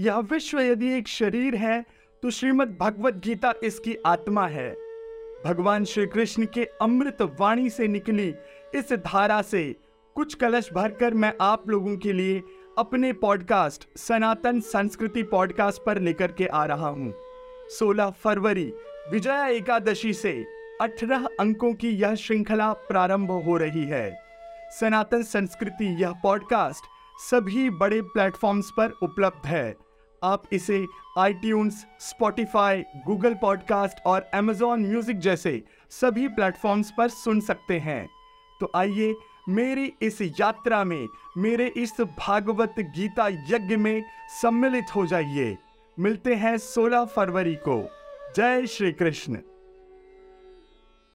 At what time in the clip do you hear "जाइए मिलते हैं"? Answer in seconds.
45.06-46.56